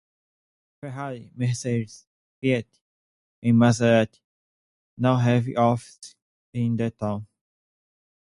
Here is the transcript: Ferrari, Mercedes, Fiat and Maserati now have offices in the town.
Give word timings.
Ferrari, 0.79 1.29
Mercedes, 1.35 2.07
Fiat 2.41 2.65
and 3.43 3.53
Maserati 3.55 4.19
now 4.97 5.15
have 5.17 5.45
offices 5.55 6.15
in 6.55 6.75
the 6.75 6.89
town. 6.89 7.27